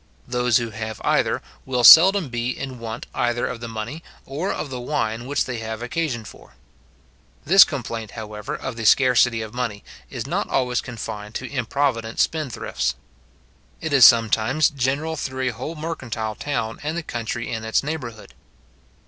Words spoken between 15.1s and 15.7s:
through a